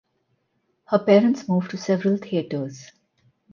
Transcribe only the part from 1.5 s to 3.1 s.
to several theatres.